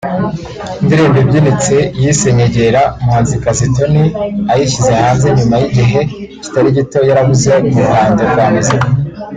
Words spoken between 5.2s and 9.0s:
nyuma y’igihe kitari gito yarabuze mu ruhando rwa muzika